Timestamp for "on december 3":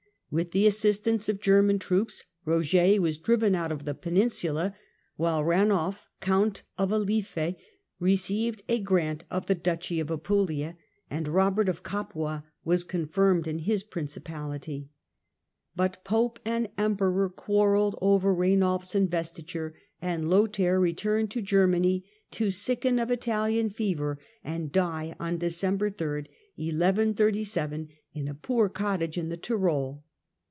25.19-26.19